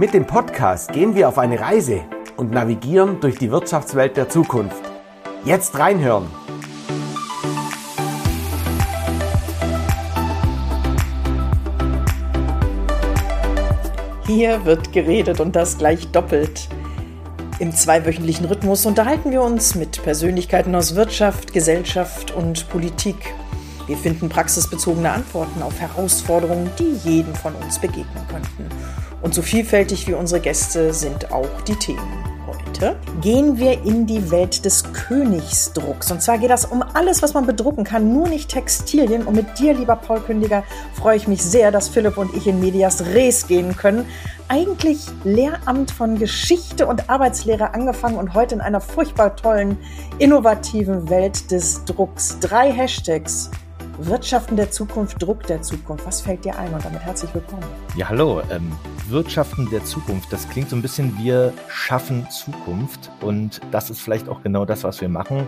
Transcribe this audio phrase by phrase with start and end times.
[0.00, 2.00] Mit dem Podcast gehen wir auf eine Reise
[2.38, 4.80] und navigieren durch die Wirtschaftswelt der Zukunft.
[5.44, 6.24] Jetzt reinhören!
[14.26, 16.70] Hier wird geredet und das gleich doppelt.
[17.58, 23.34] Im zweiwöchentlichen Rhythmus unterhalten wir uns mit Persönlichkeiten aus Wirtschaft, Gesellschaft und Politik.
[23.90, 28.68] Wir finden praxisbezogene Antworten auf Herausforderungen, die jedem von uns begegnen könnten.
[29.20, 32.24] Und so vielfältig wie unsere Gäste sind auch die Themen.
[32.46, 36.12] Heute gehen wir in die Welt des Königsdrucks.
[36.12, 39.24] Und zwar geht das um alles, was man bedrucken kann, nur nicht Textilien.
[39.24, 40.62] Und mit dir, lieber Paul Kündiger,
[40.94, 44.06] freue ich mich sehr, dass Philipp und ich in Medias Res gehen können.
[44.46, 49.78] Eigentlich Lehramt von Geschichte und Arbeitslehre angefangen und heute in einer furchtbar tollen,
[50.20, 52.38] innovativen Welt des Drucks.
[52.38, 53.50] Drei Hashtags
[54.06, 56.06] Wirtschaften der Zukunft, Druck der Zukunft.
[56.06, 56.72] Was fällt dir ein?
[56.72, 57.64] Und damit herzlich willkommen.
[57.96, 58.40] Ja, hallo.
[58.50, 58.72] Ähm,
[59.08, 63.10] Wirtschaften der Zukunft, das klingt so ein bisschen, wir schaffen Zukunft.
[63.20, 65.46] Und das ist vielleicht auch genau das, was wir machen.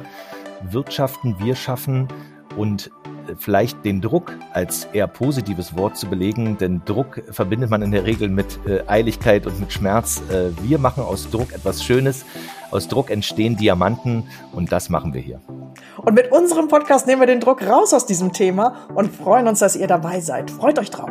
[0.70, 2.08] Wirtschaften, wir schaffen
[2.56, 2.90] und
[3.38, 8.04] vielleicht den Druck als eher positives Wort zu belegen, denn Druck verbindet man in der
[8.04, 10.20] Regel mit äh, Eiligkeit und mit Schmerz.
[10.30, 12.26] Äh, wir machen aus Druck etwas Schönes.
[12.70, 15.40] Aus Druck entstehen Diamanten und das machen wir hier.
[16.04, 19.60] Und mit unserem Podcast nehmen wir den Druck raus aus diesem Thema und freuen uns,
[19.60, 20.50] dass ihr dabei seid.
[20.50, 21.10] Freut euch drauf.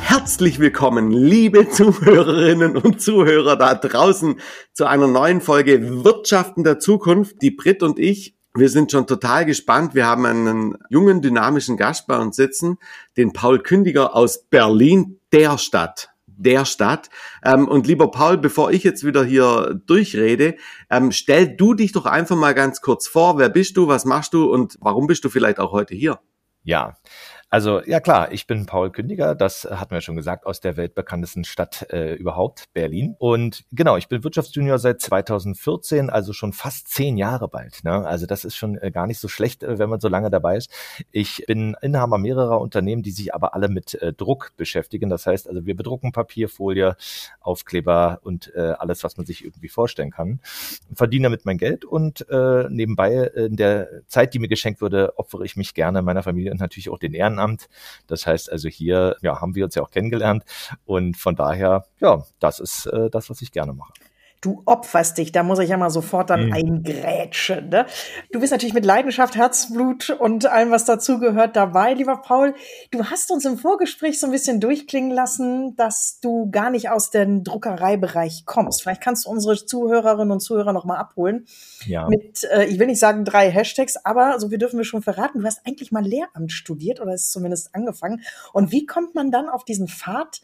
[0.00, 4.40] Herzlich willkommen, liebe Zuhörerinnen und Zuhörer da draußen
[4.72, 7.42] zu einer neuen Folge Wirtschaften der Zukunft.
[7.42, 9.94] Die Brit und ich, wir sind schon total gespannt.
[9.94, 12.78] Wir haben einen jungen, dynamischen Gast bei uns sitzen,
[13.16, 17.10] den Paul Kündiger aus Berlin, der Stadt der Stadt.
[17.44, 20.56] Ähm, und lieber Paul, bevor ich jetzt wieder hier durchrede,
[20.88, 23.38] ähm, stell du dich doch einfach mal ganz kurz vor.
[23.38, 23.88] Wer bist du?
[23.88, 24.50] Was machst du?
[24.50, 26.18] Und warum bist du vielleicht auch heute hier?
[26.62, 26.96] Ja,
[27.50, 31.42] also ja klar, ich bin Paul Kündiger, das hatten wir schon gesagt, aus der weltbekanntesten
[31.42, 33.16] Stadt äh, überhaupt, Berlin.
[33.18, 37.82] Und genau, ich bin Wirtschaftsjunior seit 2014, also schon fast zehn Jahre bald.
[37.82, 38.06] Ne?
[38.06, 40.58] Also das ist schon äh, gar nicht so schlecht, äh, wenn man so lange dabei
[40.58, 40.70] ist.
[41.10, 45.10] Ich bin Inhaber mehrerer Unternehmen, die sich aber alle mit äh, Druck beschäftigen.
[45.10, 46.96] Das heißt also, wir bedrucken Papier, Folie,
[47.40, 50.38] Aufkleber und äh, alles, was man sich irgendwie vorstellen kann.
[50.94, 55.18] Verdiene damit mein Geld und äh, nebenbei äh, in der Zeit, die mir geschenkt wurde,
[55.18, 57.68] opfere ich mich gerne meiner Familie und natürlich auch den Ehrenamt Ehrenamt.
[58.06, 60.44] Das heißt also hier, ja, haben wir uns ja auch kennengelernt
[60.84, 63.92] und von daher, ja, das ist äh, das, was ich gerne mache
[64.40, 66.52] du opferst dich, da muss ich ja mal sofort dann mhm.
[66.52, 67.68] eingrätschen.
[67.68, 67.86] Ne?
[68.32, 72.54] Du bist natürlich mit Leidenschaft, Herzblut und allem, was dazugehört, dabei, lieber Paul.
[72.90, 77.10] Du hast uns im Vorgespräch so ein bisschen durchklingen lassen, dass du gar nicht aus
[77.10, 78.82] dem Druckereibereich kommst.
[78.82, 81.46] Vielleicht kannst du unsere Zuhörerinnen und Zuhörer noch mal abholen.
[81.84, 82.08] Ja.
[82.08, 85.40] Mit, äh, ich will nicht sagen drei Hashtags, aber so wir dürfen wir schon verraten,
[85.40, 88.22] du hast eigentlich mal Lehramt studiert oder ist zumindest angefangen.
[88.52, 90.40] Und wie kommt man dann auf diesen Pfad,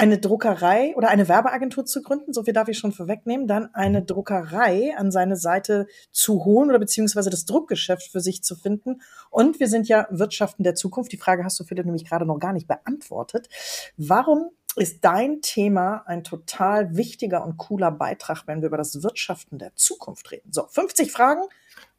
[0.00, 4.02] eine Druckerei oder eine Werbeagentur zu gründen, so viel darf ich schon vorwegnehmen, dann eine
[4.02, 9.02] Druckerei an seine Seite zu holen oder beziehungsweise das Druckgeschäft für sich zu finden.
[9.28, 11.12] Und wir sind ja Wirtschaften der Zukunft.
[11.12, 13.50] Die Frage hast du, Philipp, nämlich gerade noch gar nicht beantwortet.
[13.98, 19.58] Warum ist dein Thema ein total wichtiger und cooler Beitrag, wenn wir über das Wirtschaften
[19.58, 20.50] der Zukunft reden?
[20.50, 21.42] So, 50 Fragen,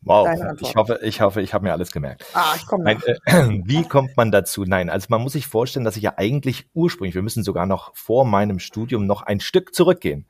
[0.04, 0.28] Wow,
[0.60, 2.26] ich hoffe, ich hoffe, ich habe mir alles gemerkt.
[2.34, 2.98] Ah, ich komme äh,
[3.66, 4.64] Wie kommt man dazu?
[4.66, 7.96] Nein, also man muss sich vorstellen, dass ich ja eigentlich ursprünglich, wir müssen sogar noch
[7.96, 10.26] vor meinem Studium noch ein Stück zurückgehen.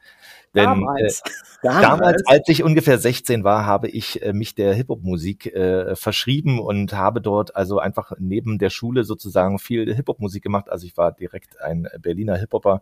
[0.53, 1.21] Denn damals.
[1.21, 1.29] Äh,
[1.61, 1.81] damals.
[1.81, 6.93] damals, als ich ungefähr 16 war, habe ich äh, mich der Hip-Hop-Musik äh, verschrieben und
[6.93, 10.69] habe dort also einfach neben der Schule sozusagen viel Hip-Hop-Musik gemacht.
[10.69, 12.81] Also ich war direkt ein Berliner Hip-Hopper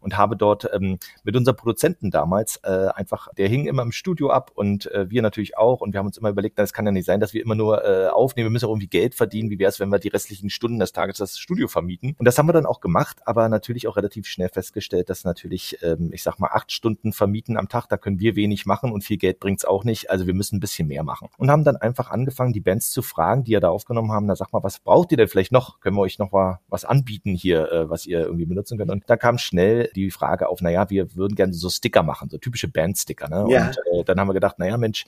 [0.00, 4.30] und habe dort ähm, mit unserem Produzenten damals äh, einfach, der hing immer im Studio
[4.30, 5.82] ab und äh, wir natürlich auch.
[5.82, 7.84] Und wir haben uns immer überlegt, es kann ja nicht sein, dass wir immer nur
[7.84, 9.50] äh, aufnehmen, wir müssen auch irgendwie Geld verdienen.
[9.50, 12.14] Wie wäre es, wenn wir die restlichen Stunden des Tages das Studio vermieten?
[12.18, 15.78] Und das haben wir dann auch gemacht, aber natürlich auch relativ schnell festgestellt, dass natürlich,
[15.82, 18.92] ähm, ich sag mal, acht Stunden Stunden vermieten am Tag, da können wir wenig machen
[18.92, 20.10] und viel Geld bringt's auch nicht.
[20.10, 21.28] Also wir müssen ein bisschen mehr machen.
[21.36, 24.36] Und haben dann einfach angefangen, die Bands zu fragen, die ja da aufgenommen haben, na
[24.36, 25.80] sag mal, was braucht ihr denn vielleicht noch?
[25.80, 28.90] Können wir euch noch mal was anbieten hier, äh, was ihr irgendwie benutzen könnt?
[28.90, 32.38] Und da kam schnell die Frage auf, naja, wir würden gerne so Sticker machen, so
[32.38, 33.28] typische Bandsticker.
[33.28, 33.52] Ne?
[33.52, 33.66] Ja.
[33.66, 35.04] Und äh, dann haben wir gedacht, naja, Mensch,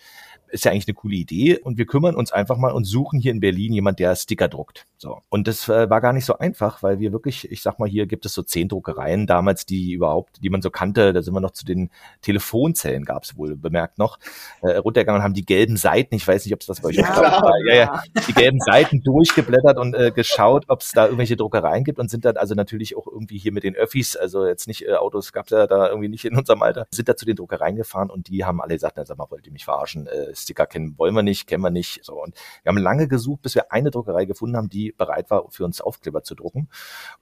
[0.49, 3.33] ist ja eigentlich eine coole Idee und wir kümmern uns einfach mal und suchen hier
[3.33, 4.87] in Berlin jemand, der Sticker druckt.
[4.97, 5.21] So.
[5.29, 8.07] Und das äh, war gar nicht so einfach, weil wir wirklich, ich sag mal, hier
[8.07, 11.41] gibt es so zehn Druckereien damals, die überhaupt, die man so kannte, da sind wir
[11.41, 11.76] noch zu den
[12.23, 14.19] Telefonzellen, gab es wohl bemerkt noch,
[14.63, 16.97] äh, runtergegangen und haben die gelben Seiten, ich weiß nicht, ob es das bei euch
[16.97, 21.37] ja, war, ja, ja, die gelben Seiten durchgeblättert und äh, geschaut, ob es da irgendwelche
[21.37, 24.67] Druckereien gibt und sind dann also natürlich auch irgendwie hier mit den Öffis, also jetzt
[24.67, 27.27] nicht äh, Autos gab es ja da irgendwie nicht in unserem Alter, sind da zu
[27.27, 30.07] den Druckereien gefahren und die haben alle gesagt, na sag mal, wollt ihr mich verarschen,
[30.07, 30.99] äh, gar kennen.
[30.99, 32.05] Wollen wir nicht, kennen wir nicht.
[32.05, 32.21] So.
[32.21, 35.65] Und wir haben lange gesucht, bis wir eine Druckerei gefunden haben, die bereit war, für
[35.65, 36.69] uns Aufkleber zu drucken.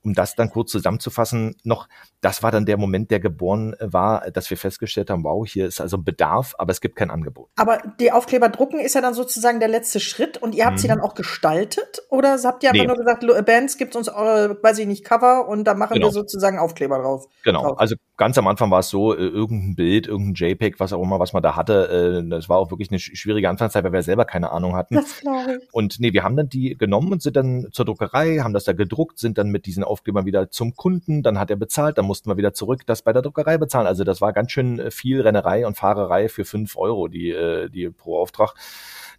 [0.03, 1.89] Um das dann kurz zusammenzufassen, noch,
[2.23, 5.81] das war dann der Moment, der geboren war, dass wir festgestellt haben, wow, hier ist
[5.81, 7.51] also ein Bedarf, aber es gibt kein Angebot.
[7.57, 10.79] Aber die Aufkleber drucken ist ja dann sozusagen der letzte Schritt und ihr habt mhm.
[10.79, 12.87] sie dann auch gestaltet oder habt ihr einfach nee.
[12.87, 16.09] nur gesagt, Bands gibt uns eure, weiß ich nicht, Cover und da machen genau.
[16.09, 17.27] wir sozusagen Aufkleber drauf?
[17.45, 17.81] Genau, drauf.
[17.81, 21.19] also ganz am Anfang war es so, äh, irgendein Bild, irgendein JPEG, was auch immer,
[21.19, 24.25] was man da hatte, äh, das war auch wirklich eine schwierige Anfangszeit, weil wir selber
[24.25, 24.95] keine Ahnung hatten.
[24.95, 25.73] Das glaube ich.
[25.73, 28.73] Und nee, wir haben dann die genommen und sind dann zur Druckerei, haben das da
[28.73, 32.31] gedruckt, sind dann mit diesen Aufklebern wieder zum Kunden, dann hat er bezahlt, dann mussten
[32.31, 33.87] wir wieder zurück das bei der Druckerei bezahlen.
[33.87, 37.35] Also das war ganz schön äh, viel Rennerei und Fahrerei für fünf Euro, die,
[37.73, 38.55] die pro Auftrag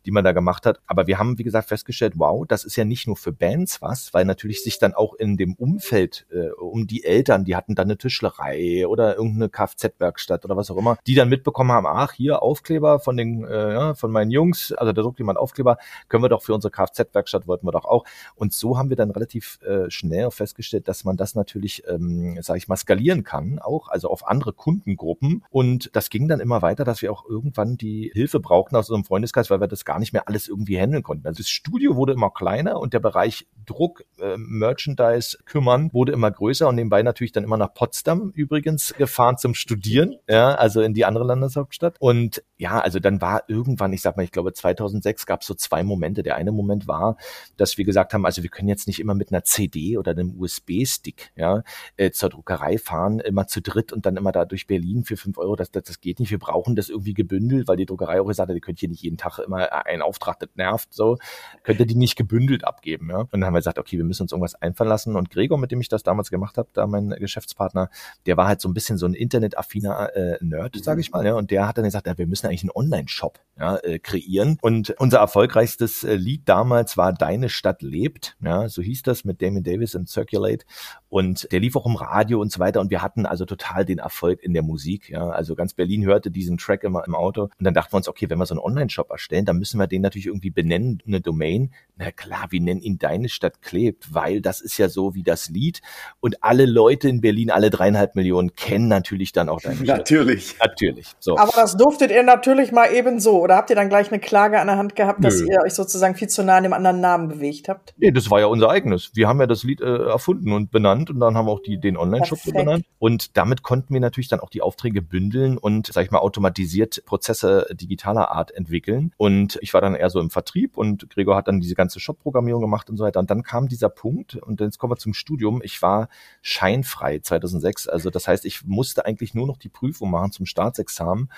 [0.06, 0.80] die man da gemacht hat.
[0.88, 4.13] Aber wir haben, wie gesagt, festgestellt, wow, das ist ja nicht nur für Bands was,
[4.13, 7.88] weil natürlich sich dann auch in dem Umfeld äh, um die Eltern, die hatten dann
[7.88, 12.42] eine Tischlerei oder irgendeine Kfz-Werkstatt oder was auch immer, die dann mitbekommen haben, ach, hier
[12.42, 15.78] Aufkleber von den, äh, ja, von meinen Jungs, also da druckt jemand Aufkleber,
[16.08, 18.06] können wir doch für unsere Kfz-Werkstatt, wollten wir doch auch.
[18.36, 22.58] Und so haben wir dann relativ äh, schnell festgestellt, dass man das natürlich, ähm, sage
[22.58, 25.44] ich mal, skalieren kann, auch, also auf andere Kundengruppen.
[25.50, 29.06] Und das ging dann immer weiter, dass wir auch irgendwann die Hilfe brauchten aus unserem
[29.06, 31.25] Freundeskreis, weil wir das gar gar nicht mehr alles irgendwie handeln konnten.
[31.25, 36.30] Also das Studio wurde immer kleiner und der Bereich Druck, äh, Merchandise kümmern wurde immer
[36.30, 40.94] größer und nebenbei natürlich dann immer nach Potsdam übrigens gefahren zum Studieren, ja, also in
[40.94, 41.95] die andere Landeshauptstadt.
[42.00, 45.53] Und ja, also dann war irgendwann, ich sag mal, ich glaube 2006 gab es so
[45.53, 46.24] zwei Momente.
[46.24, 47.18] Der eine Moment war,
[47.56, 50.38] dass wir gesagt haben, also wir können jetzt nicht immer mit einer CD oder einem
[50.38, 51.63] USB-Stick ja,
[51.95, 55.38] äh, zur Druckerei fahren, immer zu dritt und dann immer da durch Berlin für fünf
[55.38, 55.56] Euro.
[55.56, 56.31] Das, das, das geht nicht.
[56.31, 59.01] Wir brauchen das irgendwie gebündelt, weil die Druckerei auch gesagt hat, ihr könnt hier nicht
[59.01, 61.18] jeden Tag immer ein Auftrag, das nervt, so,
[61.64, 63.20] könnt ihr die nicht gebündelt abgeben, ja.
[63.20, 65.16] Und dann haben wir gesagt, okay, wir müssen uns irgendwas einfallen lassen.
[65.16, 67.90] Und Gregor, mit dem ich das damals gemacht habe, da mein Geschäftspartner,
[68.26, 71.34] der war halt so ein bisschen so ein internetaffiner äh, Nerd, sage ich mal, ja.
[71.34, 74.58] Und der hat dann gesagt, ja, wir müssen eigentlich einen Online-Shop ja, äh, kreieren.
[74.62, 79.42] Und unser erfolgreichstes äh, Lied damals war Deine Stadt lebt, ja, so hieß das mit
[79.42, 80.66] Damon Davis und Circulate.
[81.10, 82.82] Und der lief auch im Radio und so weiter.
[82.82, 85.30] Und wir hatten also total den Erfolg in der Musik, ja.
[85.30, 87.44] Also ganz Berlin hörte diesen Track immer im Auto.
[87.44, 89.88] Und dann dachten wir uns, okay, wenn wir so einen Online-Shop erstellen, dann müssen wir
[89.88, 91.71] den natürlich irgendwie benennen, eine Domain.
[91.97, 95.50] Na klar, wir nennen ihn Deine Stadt klebt, weil das ist ja so wie das
[95.50, 95.81] Lied.
[96.19, 100.00] Und alle Leute in Berlin, alle dreieinhalb Millionen, kennen natürlich dann auch Deine Stadt.
[100.00, 100.56] Natürlich.
[100.59, 101.07] Natürlich.
[101.19, 101.38] So.
[101.38, 103.41] Aber das durftet ihr natürlich mal eben so.
[103.41, 105.27] Oder habt ihr dann gleich eine Klage an der Hand gehabt, Nö.
[105.27, 107.94] dass ihr euch sozusagen viel zu nah an dem anderen Namen bewegt habt?
[107.97, 109.12] Nee, das war ja unser eigenes.
[109.13, 111.79] Wir haben ja das Lied äh, erfunden und benannt und dann haben wir auch die,
[111.79, 112.85] den Online-Shop so benannt.
[113.00, 117.03] Und damit konnten wir natürlich dann auch die Aufträge bündeln und, sag ich mal, automatisiert
[117.06, 119.12] Prozesse digitaler Art entwickeln.
[119.17, 122.62] Und ich war dann eher so im Vertrieb und Gregor hat dann diese ganze Shop-Programmierung
[122.62, 123.19] gemacht und so weiter.
[123.19, 125.62] Und dann kam dieser Punkt und jetzt kommen wir zum Studium.
[125.63, 126.10] Ich war
[126.42, 127.88] scheinfrei 2006.
[127.88, 131.31] Also das heißt, ich musste eigentlich nur noch die Prüfung machen zum Staatsexamen.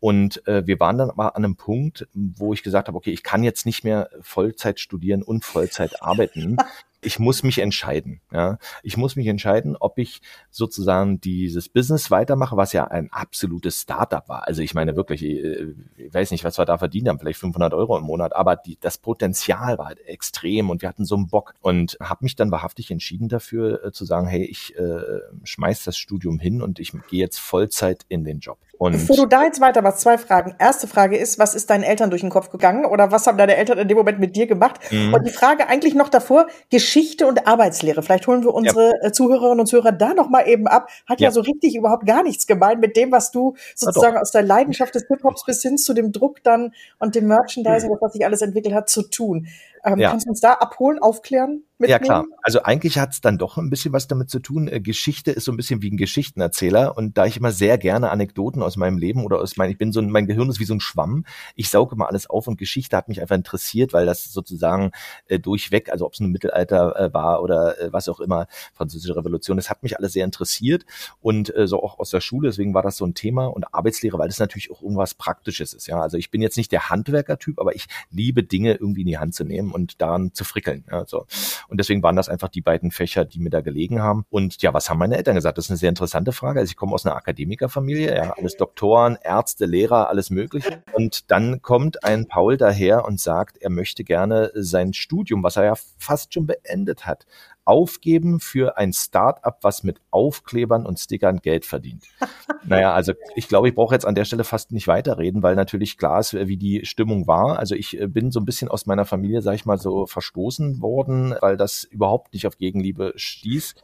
[0.00, 3.22] Und äh, wir waren dann aber an einem Punkt, wo ich gesagt habe, okay, ich
[3.22, 6.56] kann jetzt nicht mehr Vollzeit studieren und Vollzeit arbeiten.
[7.02, 8.20] ich muss mich entscheiden.
[8.32, 13.82] Ja, ich muss mich entscheiden, ob ich sozusagen dieses Business weitermache, was ja ein absolutes
[13.82, 14.46] Startup war.
[14.46, 17.74] Also ich meine wirklich, äh, ich weiß nicht, was wir da verdient haben, vielleicht 500
[17.74, 21.26] Euro im Monat, aber die, das Potenzial war halt extrem und wir hatten so einen
[21.26, 25.84] Bock und habe mich dann wahrhaftig entschieden dafür äh, zu sagen, hey, ich äh, schmeiß
[25.84, 28.58] das Studium hin und ich gehe jetzt Vollzeit in den Job.
[28.82, 30.56] Und Bevor du da jetzt weiter machst, zwei Fragen.
[30.58, 33.54] Erste Frage ist, was ist deinen Eltern durch den Kopf gegangen oder was haben deine
[33.54, 34.80] Eltern in dem Moment mit dir gemacht?
[34.90, 35.14] Mhm.
[35.14, 38.02] Und die Frage eigentlich noch davor, Geschichte und Arbeitslehre.
[38.02, 39.06] Vielleicht holen wir unsere ja.
[39.06, 40.88] Äh, Zuhörerinnen und Zuhörer da noch mal eben ab.
[41.08, 41.28] Hat ja.
[41.28, 41.30] ja.
[41.30, 45.06] so richtig überhaupt gar nichts gemeint mit dem, was du sozusagen aus der Leidenschaft des
[45.06, 47.98] Hip-Hops bis hin zu dem Druck dann und dem Merchandising, mhm.
[48.00, 49.46] was sich alles entwickelt hat, zu tun.
[49.84, 50.10] Ähm, ja.
[50.10, 51.64] Kannst du uns da abholen, aufklären?
[51.82, 51.90] Mitnehmen?
[51.90, 52.24] Ja klar.
[52.42, 54.68] Also eigentlich hat es dann doch ein bisschen was damit zu tun.
[54.68, 58.10] Äh, Geschichte ist so ein bisschen wie ein Geschichtenerzähler und da ich immer sehr gerne
[58.10, 60.74] Anekdoten aus meinem Leben oder aus meinem, ich bin so, mein Gehirn ist wie so
[60.74, 61.24] ein Schwamm.
[61.54, 64.92] Ich sauge immer alles auf und Geschichte hat mich einfach interessiert, weil das sozusagen
[65.26, 69.16] äh, durchweg, also ob es ein Mittelalter äh, war oder äh, was auch immer, französische
[69.16, 70.84] Revolution, das hat mich alles sehr interessiert
[71.20, 74.18] und äh, so auch aus der Schule, deswegen war das so ein Thema und Arbeitslehre,
[74.18, 75.86] weil das natürlich auch irgendwas Praktisches ist.
[75.88, 79.18] Ja, also ich bin jetzt nicht der Handwerkertyp, aber ich liebe Dinge irgendwie in die
[79.18, 80.84] Hand zu nehmen und daran zu frickeln.
[80.90, 81.26] Ja, so.
[81.68, 84.24] Und deswegen waren das einfach die beiden Fächer, die mir da gelegen haben.
[84.30, 85.58] Und ja, was haben meine Eltern gesagt?
[85.58, 86.60] Das ist eine sehr interessante Frage.
[86.60, 90.82] Also ich komme aus einer Akademikerfamilie, ja, alles Doktoren, Ärzte, Lehrer, alles Mögliche.
[90.92, 95.64] Und dann kommt ein Paul daher und sagt, er möchte gerne sein Studium, was er
[95.64, 97.26] ja fast schon beendet hat,
[97.64, 102.04] aufgeben für ein Start-up, was mit Aufklebern und Stickern Geld verdient.
[102.64, 105.96] naja, also ich glaube, ich brauche jetzt an der Stelle fast nicht weiterreden, weil natürlich
[105.96, 107.58] klar ist, wie die Stimmung war.
[107.58, 110.80] Also ich äh, bin so ein bisschen aus meiner Familie, sag ich mal, so verstoßen
[110.80, 113.76] worden, weil das überhaupt nicht auf Gegenliebe stieß.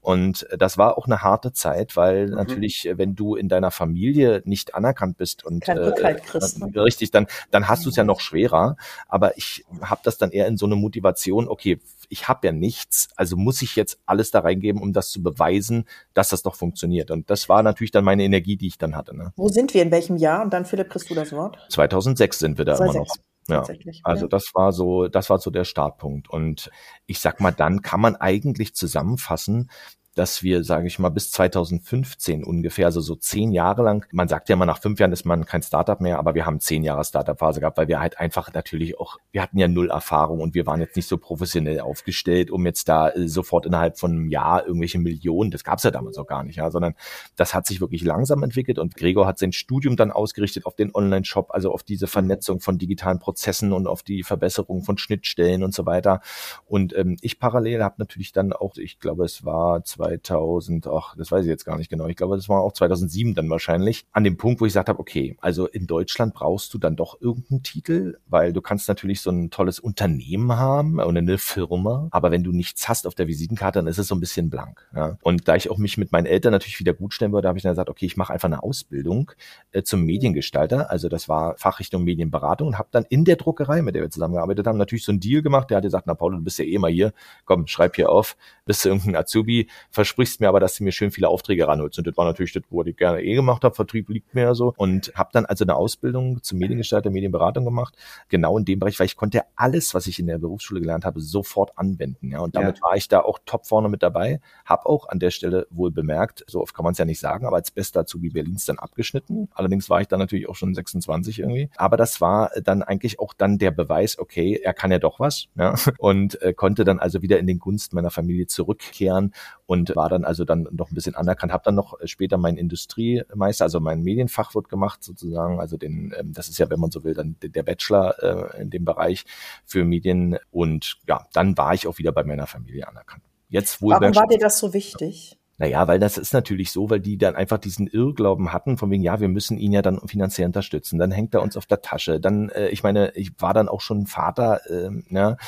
[0.00, 2.34] Und das war auch eine harte Zeit, weil mhm.
[2.34, 6.70] natürlich, wenn du in deiner Familie nicht anerkannt bist und Kein äh, kriegst, ne?
[6.76, 8.76] richtig, dann, dann hast du es ja noch schwerer.
[9.08, 13.08] Aber ich habe das dann eher in so eine Motivation, okay, ich habe ja nichts,
[13.16, 15.84] also muss ich jetzt alles da reingeben, um das zu beweisen,
[16.14, 17.10] dass das doch funktioniert.
[17.10, 19.16] Und das war natürlich dann meine Energie, die ich dann hatte.
[19.16, 19.32] Ne?
[19.36, 20.42] Wo sind wir, in welchem Jahr?
[20.42, 21.58] Und dann, Philipp, kriegst du das Wort?
[21.70, 22.94] 2006 sind wir da 2006.
[22.94, 23.26] immer noch.
[23.48, 23.64] Ja,
[24.02, 26.28] also das war so, das war so der Startpunkt.
[26.28, 26.70] Und
[27.06, 29.70] ich sag mal, dann kann man eigentlich zusammenfassen,
[30.16, 34.48] dass wir, sage ich mal, bis 2015 ungefähr, also so zehn Jahre lang, man sagt
[34.48, 37.04] ja immer, nach fünf Jahren ist man kein Startup mehr, aber wir haben zehn Jahre
[37.04, 40.64] Startup-Phase gehabt, weil wir halt einfach natürlich auch, wir hatten ja null Erfahrung und wir
[40.64, 44.66] waren jetzt nicht so professionell aufgestellt, um jetzt da äh, sofort innerhalb von einem Jahr
[44.66, 46.94] irgendwelche Millionen, das gab's ja damals auch gar nicht, ja, sondern
[47.36, 50.94] das hat sich wirklich langsam entwickelt und Gregor hat sein Studium dann ausgerichtet auf den
[50.94, 55.74] Online-Shop, also auf diese Vernetzung von digitalen Prozessen und auf die Verbesserung von Schnittstellen und
[55.74, 56.22] so weiter.
[56.64, 61.16] Und ähm, ich parallel habe natürlich dann auch, ich glaube, es war zwei 2000, ach,
[61.16, 62.06] das weiß ich jetzt gar nicht genau.
[62.06, 64.98] Ich glaube, das war auch 2007 dann wahrscheinlich, an dem Punkt, wo ich gesagt habe,
[64.98, 69.30] okay, also in Deutschland brauchst du dann doch irgendeinen Titel, weil du kannst natürlich so
[69.30, 73.78] ein tolles Unternehmen haben oder eine Firma, aber wenn du nichts hast auf der Visitenkarte,
[73.78, 74.86] dann ist es so ein bisschen blank.
[74.94, 75.18] Ja?
[75.22, 77.62] Und da ich auch mich mit meinen Eltern natürlich wieder gut stellen wollte, habe ich
[77.62, 79.32] dann gesagt, okay, ich mache einfach eine Ausbildung
[79.72, 80.90] äh, zum Mediengestalter.
[80.90, 84.66] Also das war Fachrichtung Medienberatung und habe dann in der Druckerei, mit der wir zusammengearbeitet
[84.66, 85.70] haben, natürlich so einen Deal gemacht.
[85.70, 87.12] Der hat gesagt, na Paul, du bist ja eh mal hier,
[87.44, 91.10] komm, schreib hier auf, bist du irgendein Azubi, versprichst mir aber, dass du mir schön
[91.10, 91.98] viele Aufträge ranholst.
[91.98, 93.74] Und das war natürlich das, wo ich gerne eh gemacht habe.
[93.74, 94.74] Vertrieb liegt mir ja so.
[94.76, 97.96] Und habe dann also eine Ausbildung zum Mediengestalter, Medienberatung gemacht.
[98.28, 101.20] Genau in dem Bereich, weil ich konnte alles, was ich in der Berufsschule gelernt habe,
[101.20, 102.30] sofort anwenden.
[102.30, 102.82] Ja, und damit ja.
[102.82, 104.40] war ich da auch top vorne mit dabei.
[104.66, 107.46] Hab auch an der Stelle wohl bemerkt, so oft kann man es ja nicht sagen,
[107.46, 109.48] aber als bester Azubi Berlins dann abgeschnitten.
[109.54, 111.70] Allerdings war ich dann natürlich auch schon 26 irgendwie.
[111.76, 115.46] Aber das war dann eigentlich auch dann der Beweis, okay, er kann ja doch was.
[115.54, 119.32] Ja, und äh, konnte dann also wieder in den Gunst meiner Familie zurückkehren
[119.66, 121.52] und war dann also dann noch ein bisschen anerkannt.
[121.52, 126.32] Habe dann noch äh, später meinen Industriemeister, also mein Medienfachwirt gemacht sozusagen, also den, ähm,
[126.32, 129.24] das ist ja, wenn man so will, dann der Bachelor äh, in dem Bereich
[129.64, 133.22] für Medien und ja, dann war ich auch wieder bei meiner Familie anerkannt.
[133.48, 135.38] Jetzt wohl Warum war dir das so wichtig?
[135.58, 139.02] Naja, weil das ist natürlich so, weil die dann einfach diesen Irrglauben hatten, von wegen,
[139.02, 140.98] ja, wir müssen ihn ja dann finanziell unterstützen.
[140.98, 142.20] Dann hängt er uns auf der Tasche.
[142.20, 145.38] Dann, äh, ich meine, ich war dann auch schon Vater, äh, ne?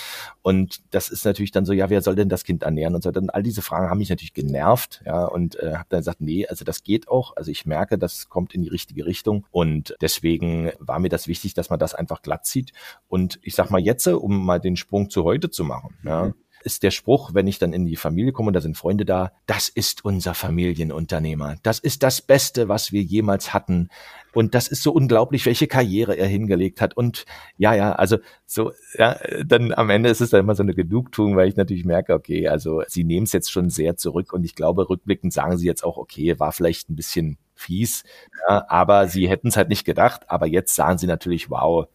[0.40, 3.10] Und das ist natürlich dann so, ja, wer soll denn das Kind ernähren und so.
[3.10, 6.46] Dann all diese Fragen haben mich natürlich genervt, ja, und äh, habe dann gesagt, nee,
[6.46, 7.36] also das geht auch.
[7.36, 9.44] Also ich merke, das kommt in die richtige Richtung.
[9.50, 12.72] Und deswegen war mir das wichtig, dass man das einfach glatt zieht.
[13.08, 16.32] Und ich sag mal jetzt, um mal den Sprung zu heute zu machen, ja,
[16.68, 19.32] ist der Spruch, wenn ich dann in die Familie komme und da sind Freunde da,
[19.46, 21.56] das ist unser Familienunternehmer.
[21.62, 23.88] Das ist das Beste, was wir jemals hatten.
[24.34, 26.94] Und das ist so unglaublich, welche Karriere er hingelegt hat.
[26.94, 27.24] Und
[27.56, 31.36] ja, ja, also so, ja, dann am Ende ist es dann immer so eine Genugtuung,
[31.36, 34.54] weil ich natürlich merke, okay, also sie nehmen es jetzt schon sehr zurück und ich
[34.54, 38.04] glaube, rückblickend sagen sie jetzt auch, okay, war vielleicht ein bisschen fies,
[38.48, 40.30] ja, aber sie hätten es halt nicht gedacht.
[40.30, 41.88] Aber jetzt sagen sie natürlich, wow,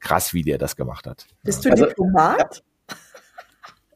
[0.00, 1.26] krass, wie der das gemacht hat.
[1.42, 2.62] Bist du also, Diplomat?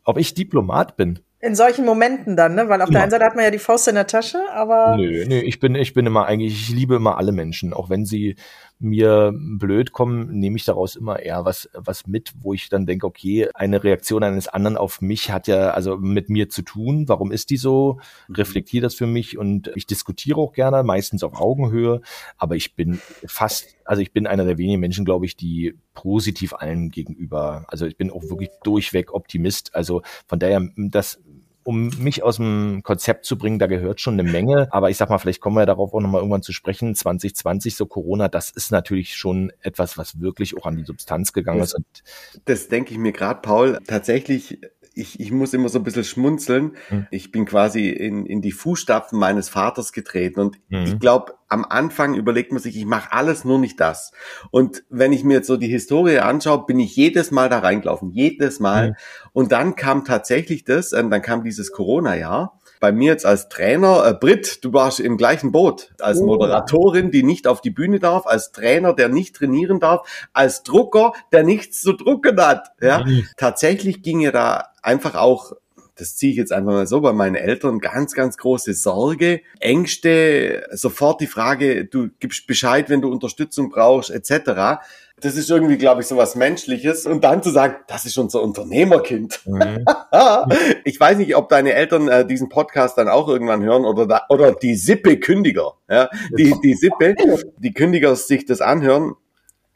[0.04, 1.21] Ob ich Diplomat bin.
[1.40, 2.68] In solchen Momenten dann, ne?
[2.68, 2.92] Weil auf ja.
[2.92, 4.97] der einen Seite hat man ja die Faust in der Tasche, aber.
[4.97, 7.73] Nö, nö, ich bin, ich bin immer eigentlich, ich liebe immer alle Menschen.
[7.73, 8.37] Auch wenn sie
[8.79, 13.07] mir blöd kommen, nehme ich daraus immer eher was, was mit, wo ich dann denke,
[13.07, 17.09] okay, eine Reaktion eines anderen auf mich hat ja also mit mir zu tun.
[17.09, 18.00] Warum ist die so?
[18.29, 22.00] Reflektiere das für mich und ich diskutiere auch gerne, meistens auf Augenhöhe,
[22.37, 26.52] aber ich bin fast, also ich bin einer der wenigen Menschen, glaube ich, die positiv
[26.52, 29.75] allen gegenüber, also ich bin auch wirklich durchweg Optimist.
[29.75, 31.21] Also von daher, das
[31.64, 34.69] um mich aus dem Konzept zu bringen, da gehört schon eine Menge.
[34.71, 36.95] Aber ich sag mal, vielleicht kommen wir darauf auch nochmal irgendwann zu sprechen.
[36.95, 41.61] 2020, so Corona, das ist natürlich schon etwas, was wirklich auch an die Substanz gegangen
[41.61, 42.40] das, ist.
[42.45, 43.78] Das denke ich mir gerade, Paul.
[43.87, 44.59] Tatsächlich
[44.95, 46.77] ich, ich muss immer so ein bisschen schmunzeln.
[46.91, 47.07] Mhm.
[47.11, 50.85] Ich bin quasi in, in die Fußstapfen meines Vaters getreten und mhm.
[50.85, 54.13] ich glaube, am Anfang überlegt man sich, ich mache alles, nur nicht das.
[54.51, 58.11] Und wenn ich mir jetzt so die Historie anschaue, bin ich jedes Mal da reingelaufen,
[58.11, 58.91] jedes Mal.
[58.91, 58.95] Mhm.
[59.33, 64.05] Und dann kam tatsächlich das, ähm, dann kam dieses Corona-Jahr bei mir jetzt als Trainer,
[64.05, 66.27] äh, Brit, du warst im gleichen Boot, als oh.
[66.27, 71.12] Moderatorin, die nicht auf die Bühne darf, als Trainer, der nicht trainieren darf, als Drucker,
[71.31, 72.73] der nichts zu drucken hat.
[72.81, 73.29] Ja, mhm.
[73.37, 75.53] tatsächlich ging ja da einfach auch
[75.95, 80.67] das ziehe ich jetzt einfach mal so, bei meinen Eltern ganz, ganz große Sorge, Ängste,
[80.73, 84.81] sofort die Frage, du gibst Bescheid, wenn du Unterstützung brauchst, etc.
[85.23, 87.07] Das ist irgendwie, glaube ich, so was Menschliches.
[87.07, 89.41] Und dann zu sagen, das ist unser Unternehmerkind.
[89.47, 89.85] Mhm.
[90.85, 94.23] ich weiß nicht, ob deine Eltern äh, diesen Podcast dann auch irgendwann hören oder, da,
[94.29, 95.75] oder die Sippe-Kündiger.
[95.88, 96.09] Ja?
[96.37, 97.14] Die, die Sippe,
[97.59, 99.14] die Kündiger sich das anhören.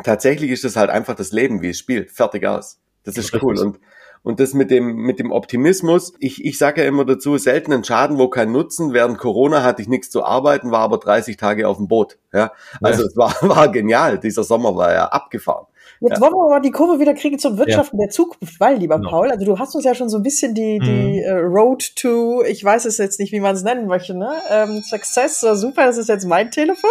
[0.03, 2.11] Tatsächlich ist das halt einfach das Leben, wie es spielt.
[2.11, 2.81] Fertig aus.
[3.05, 3.59] Das ist cool.
[3.59, 3.79] Und
[4.23, 7.85] und das mit dem, mit dem Optimismus, ich, ich sage ja immer dazu, selten ein
[7.85, 8.93] Schaden, wo kein Nutzen.
[8.93, 12.19] Während Corona hatte ich nichts zu arbeiten, war aber 30 Tage auf dem Boot.
[12.33, 13.09] Ja, also ja.
[13.09, 14.19] es war, war genial.
[14.19, 15.67] Dieser Sommer war ja abgefahren.
[16.01, 16.21] Jetzt ja.
[16.21, 18.07] wollen wir aber die Kurve wieder kriegen zum Wirtschaften ja.
[18.07, 19.09] der Zukunft, weil, lieber no.
[19.09, 21.33] Paul, also du hast uns ja schon so ein bisschen die, die mhm.
[21.33, 24.31] uh, Road to, ich weiß es jetzt nicht, wie man es nennen möchte, ne?
[24.51, 26.91] Ähm, Success, super, das ist jetzt mein Telefon.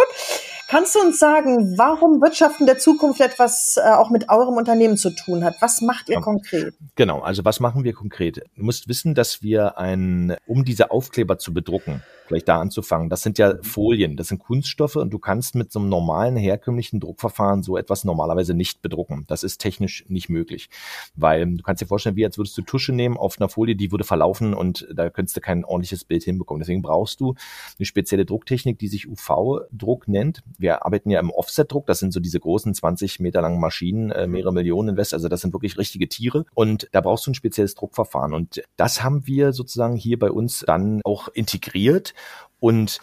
[0.68, 5.10] Kannst du uns sagen, warum Wirtschaften der Zukunft etwas äh, auch mit eurem Unternehmen zu
[5.10, 5.54] tun hat?
[5.60, 6.20] Was macht ihr ja.
[6.20, 6.74] konkret?
[6.96, 8.42] Genau, also was machen wir konkret?
[8.56, 13.22] Du musst wissen, dass wir ein, um diese Aufkleber zu bedrucken, vielleicht da anzufangen, das
[13.22, 17.62] sind ja Folien, das sind Kunststoffe und du kannst mit so einem normalen herkömmlichen Druckverfahren
[17.62, 19.24] so etwas normalerweise nicht bedrucken.
[19.28, 20.68] Das ist technisch nicht möglich,
[21.14, 23.92] weil du kannst dir vorstellen, wie als würdest du Tusche nehmen auf einer Folie, die
[23.92, 26.60] würde verlaufen und da könntest du kein ordentliches Bild hinbekommen.
[26.60, 27.36] Deswegen brauchst du
[27.78, 32.20] eine spezielle Drucktechnik, die sich UV-Druck nennt wir arbeiten ja im Offset-Druck, das sind so
[32.20, 36.08] diese großen 20 Meter langen Maschinen, äh, mehrere Millionen Invest, also das sind wirklich richtige
[36.08, 36.44] Tiere.
[36.54, 38.34] Und da brauchst du ein spezielles Druckverfahren.
[38.34, 42.14] Und das haben wir sozusagen hier bei uns dann auch integriert.
[42.60, 43.00] Und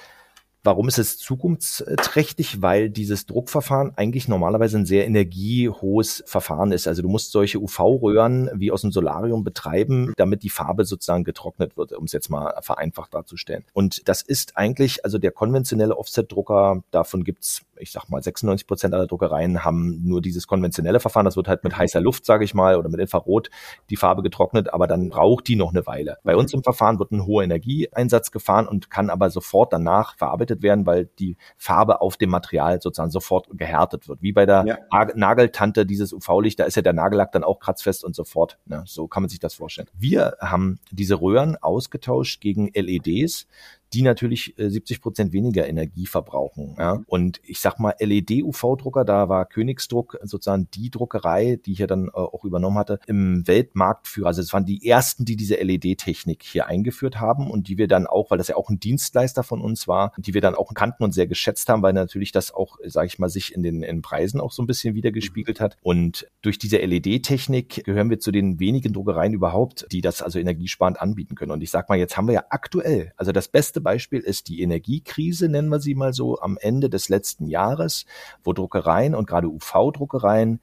[0.66, 2.62] Warum ist es zukunftsträchtig?
[2.62, 6.88] Weil dieses Druckverfahren eigentlich normalerweise ein sehr energiehohes Verfahren ist.
[6.88, 11.76] Also du musst solche UV-Röhren wie aus dem Solarium betreiben, damit die Farbe sozusagen getrocknet
[11.76, 13.66] wird, um es jetzt mal vereinfacht darzustellen.
[13.74, 18.94] Und das ist eigentlich, also der konventionelle Offset-Drucker, davon gibt's ich sag mal, 96 Prozent
[18.94, 21.26] aller Druckereien haben nur dieses konventionelle Verfahren.
[21.26, 23.50] Das wird halt mit heißer Luft, sage ich mal, oder mit Infrarot
[23.90, 26.18] die Farbe getrocknet, aber dann braucht die noch eine Weile.
[26.24, 30.53] Bei uns im Verfahren wird ein hoher Energieeinsatz gefahren und kann aber sofort danach verarbeitet
[30.62, 34.22] werden, weil die Farbe auf dem Material sozusagen sofort gehärtet wird.
[34.22, 35.08] Wie bei der ja.
[35.16, 38.60] Nageltante dieses UV-Licht, da ist ja der Nagellack dann auch kratzfest und sofort.
[38.66, 38.84] Ne?
[38.86, 39.88] So kann man sich das vorstellen.
[39.98, 43.48] Wir haben diese Röhren ausgetauscht gegen LEDs
[43.94, 46.76] die natürlich äh, 70 Prozent weniger Energie verbrauchen.
[46.78, 47.02] Ja?
[47.08, 52.08] Und ich sag mal, LED-UV-Drucker, da war Königsdruck sozusagen die Druckerei, die ich ja dann
[52.08, 54.28] äh, auch übernommen hatte, im Weltmarktführer.
[54.28, 58.08] Also es waren die ersten, die diese LED-Technik hier eingeführt haben und die wir dann
[58.08, 61.04] auch, weil das ja auch ein Dienstleister von uns war, die wir dann auch kannten
[61.04, 64.02] und sehr geschätzt haben, weil natürlich das auch, sage ich mal, sich in den in
[64.02, 65.78] Preisen auch so ein bisschen wieder gespiegelt hat.
[65.82, 71.02] Und durch diese LED-Technik gehören wir zu den wenigen Druckereien überhaupt, die das also energiesparend
[71.02, 71.52] anbieten können.
[71.52, 74.62] Und ich sag mal, jetzt haben wir ja aktuell, also das beste Beispiel ist die
[74.62, 78.06] Energiekrise, nennen wir sie mal so, am Ende des letzten Jahres,
[78.44, 80.60] wo Druckereien und gerade UV-Druckereien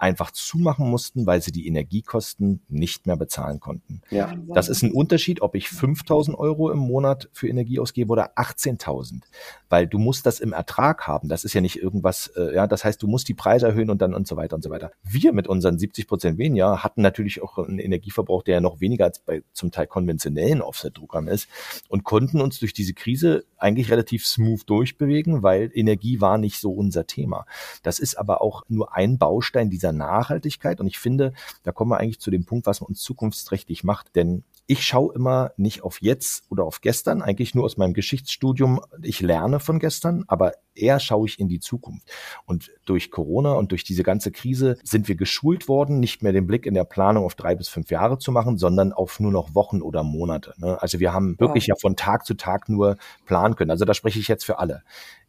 [0.00, 4.00] einfach zumachen mussten, weil sie die Energiekosten nicht mehr bezahlen konnten.
[4.10, 4.34] Ja.
[4.48, 9.22] Das ist ein Unterschied, ob ich 5000 Euro im Monat für Energie ausgebe oder 18.000,
[9.68, 11.28] weil du musst das im Ertrag haben.
[11.28, 14.00] Das ist ja nicht irgendwas, äh, ja, das heißt, du musst die Preise erhöhen und
[14.00, 14.90] dann und so weiter und so weiter.
[15.02, 19.04] Wir mit unseren 70 Prozent weniger hatten natürlich auch einen Energieverbrauch, der ja noch weniger
[19.04, 21.48] als bei zum Teil konventionellen Offset-Druckern ist
[21.88, 26.72] und konnten uns durch diese Krise eigentlich relativ smooth durchbewegen, weil Energie war nicht so
[26.72, 27.44] unser Thema.
[27.82, 30.80] Das ist aber auch nur ein Baustein dieser dieser Nachhaltigkeit.
[30.80, 34.14] Und ich finde, da kommen wir eigentlich zu dem Punkt, was man uns zukunftsträchtig macht.
[34.16, 38.80] Denn ich schaue immer nicht auf jetzt oder auf gestern, eigentlich nur aus meinem Geschichtsstudium.
[39.02, 42.08] Ich lerne von gestern, aber eher schaue ich in die Zukunft.
[42.46, 46.46] Und durch Corona und durch diese ganze Krise sind wir geschult worden, nicht mehr den
[46.46, 49.54] Blick in der Planung auf drei bis fünf Jahre zu machen, sondern auf nur noch
[49.56, 50.54] Wochen oder Monate.
[50.58, 50.80] Ne?
[50.80, 53.72] Also wir haben wirklich ja von Tag zu Tag nur planen können.
[53.72, 54.84] Also da spreche ich jetzt für alle.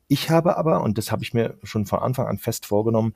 [0.08, 3.14] Ich habe aber, und das habe ich mir schon von Anfang an fest vorgenommen,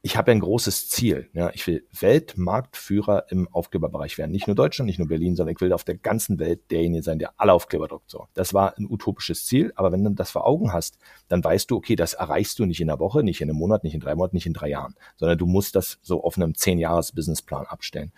[0.00, 1.28] ich habe ein großes Ziel.
[1.32, 4.30] Ja, ich will Weltmarktführer im Aufkleberbereich werden.
[4.30, 7.18] Nicht nur Deutschland, nicht nur Berlin, sondern ich will auf der ganzen Welt derjenige sein,
[7.18, 8.10] der alle Aufkleber druckt.
[8.10, 11.70] So, das war ein utopisches Ziel, aber wenn du das vor Augen hast, dann weißt
[11.70, 14.00] du, okay, das erreichst du nicht in einer Woche, nicht in einem Monat, nicht in
[14.00, 17.12] drei Monaten, nicht in drei Jahren, sondern du musst das so auf einem zehn Jahres
[17.12, 18.12] Businessplan abstellen.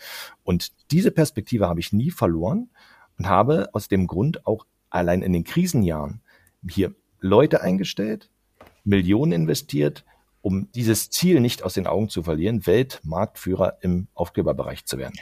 [0.45, 2.69] Und diese Perspektive habe ich nie verloren
[3.19, 6.21] und habe aus dem Grund auch allein in den Krisenjahren
[6.69, 8.31] hier Leute eingestellt,
[8.85, 10.05] Millionen investiert,
[10.42, 15.14] um dieses Ziel nicht aus den Augen zu verlieren, Weltmarktführer im Aufkleberbereich zu werden.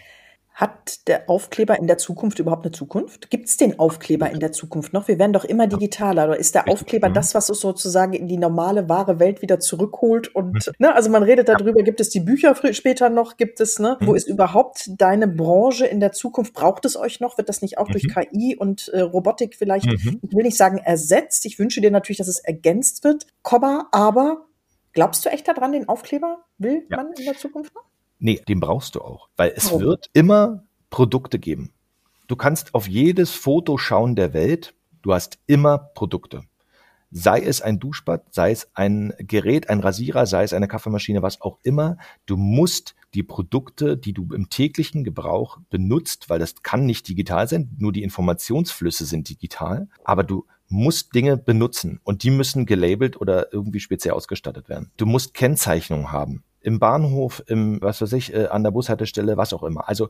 [0.58, 3.30] Hat der Aufkleber in der Zukunft überhaupt eine Zukunft?
[3.30, 5.06] Gibt es den Aufkleber in der Zukunft noch?
[5.06, 6.24] Wir werden doch immer digitaler.
[6.24, 7.14] Oder ist der Aufkleber mhm.
[7.14, 10.34] das, was uns sozusagen in die normale, wahre Welt wieder zurückholt?
[10.34, 10.72] Und mhm.
[10.80, 13.36] ne, also man redet darüber, gibt es die Bücher später noch?
[13.36, 13.98] Gibt es, ne?
[14.00, 14.16] Wo mhm.
[14.16, 16.54] ist überhaupt deine Branche in der Zukunft?
[16.54, 17.38] Braucht es euch noch?
[17.38, 21.46] Wird das nicht auch durch KI und äh, Robotik vielleicht, ich will nicht sagen ersetzt,
[21.46, 24.47] ich wünsche dir natürlich, dass es ergänzt wird, Komma, aber
[24.98, 26.96] Glaubst du echt daran, den Aufkleber will ja.
[26.96, 27.84] man in der Zukunft noch?
[28.18, 29.78] Nee, den brauchst du auch, weil es oh.
[29.78, 31.72] wird immer Produkte geben.
[32.26, 36.42] du kannst auf jedes Foto schauen der Welt, du hast immer Produkte.
[37.12, 41.40] Sei es ein Duschbad, sei es ein Gerät, ein Rasierer, sei es eine Kaffeemaschine, was
[41.40, 41.96] auch immer.
[42.26, 47.46] Du musst die Produkte, die du im täglichen Gebrauch benutzt, weil das kann nicht digital
[47.46, 53.20] sein, nur die Informationsflüsse sind digital, aber du musst Dinge benutzen und die müssen gelabelt
[53.20, 54.92] oder irgendwie speziell ausgestattet werden.
[54.96, 59.52] Du musst Kennzeichnung haben im Bahnhof, im, was weiß ich, äh, an der Bushaltestelle, was
[59.52, 59.88] auch immer.
[59.88, 60.08] Also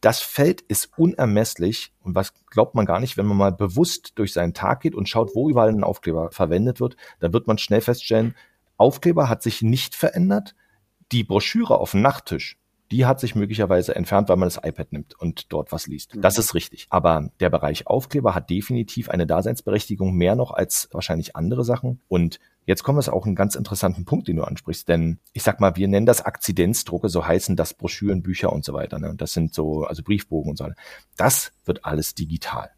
[0.00, 4.32] das Feld ist unermesslich und was glaubt man gar nicht, wenn man mal bewusst durch
[4.32, 7.80] seinen Tag geht und schaut, wo überall ein Aufkleber verwendet wird, dann wird man schnell
[7.80, 8.34] feststellen,
[8.76, 10.54] Aufkleber hat sich nicht verändert,
[11.12, 12.56] die Broschüre auf dem Nachttisch
[12.90, 16.16] die hat sich möglicherweise entfernt, weil man das iPad nimmt und dort was liest.
[16.16, 16.40] Das mhm.
[16.40, 16.86] ist richtig.
[16.90, 22.00] Aber der Bereich Aufkleber hat definitiv eine Daseinsberechtigung mehr noch als wahrscheinlich andere Sachen.
[22.08, 25.58] Und Jetzt kommen wir auch einen ganz interessanten Punkt, den du ansprichst, denn ich sag
[25.58, 29.00] mal, wir nennen das Akzidenzdrucke, so heißen das Broschüren, Bücher und so weiter.
[29.00, 29.14] Ne?
[29.16, 30.76] Das sind so, also Briefbogen und so weiter.
[31.16, 32.70] Das wird alles digital.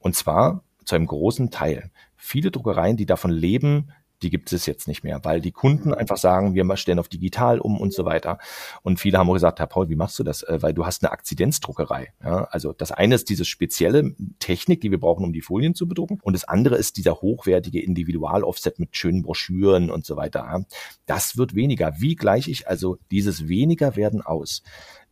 [0.00, 1.92] Und zwar zu einem großen Teil.
[2.16, 3.92] Viele Druckereien, die davon leben,
[4.22, 5.94] die gibt es jetzt nicht mehr, weil die Kunden mhm.
[5.94, 8.38] einfach sagen, wir stellen auf digital um und so weiter.
[8.82, 10.42] Und viele haben auch gesagt, Herr Paul, wie machst du das?
[10.42, 12.12] Äh, weil du hast eine Akzidenzdruckerei.
[12.22, 15.86] Ja, also das eine ist diese spezielle Technik, die wir brauchen, um die Folien zu
[15.86, 16.18] bedrucken.
[16.22, 20.64] Und das andere ist dieser hochwertige Individual-Offset mit schönen Broschüren und so weiter.
[21.06, 21.94] Das wird weniger.
[21.98, 24.62] Wie gleiche ich also dieses weniger werden aus?